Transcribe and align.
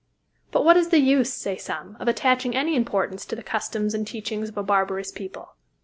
But 0.51 0.65
what 0.65 0.77
is 0.77 0.87
the 0.87 0.97
use, 0.97 1.31
say 1.31 1.57
some, 1.57 1.95
of 1.99 2.07
attaching 2.07 2.55
any 2.55 2.75
importance 2.75 3.23
to 3.25 3.35
the 3.35 3.43
customs 3.43 3.93
and 3.93 4.07
teachings 4.07 4.49
of 4.49 4.57
a 4.57 4.63
barbarous 4.63 5.11
people? 5.11 5.49